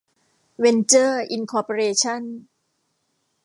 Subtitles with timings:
[0.59, 2.21] เวนเจอร์ อินคอร์ปอเรชั่น